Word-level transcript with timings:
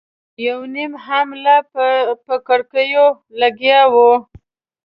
یو 0.47 0.59
نيم 0.73 0.93
هم 1.05 1.27
لا 1.43 1.57
په 2.25 2.35
کړکيو 2.47 3.05
لګیا 3.41 3.81
و. 3.93 3.95